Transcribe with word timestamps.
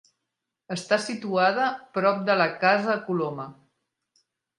Està 0.75 0.97
situada 1.01 1.67
prop 1.97 2.23
de 2.29 2.37
la 2.39 2.47
casa 2.63 2.97
Coloma. 3.11 3.47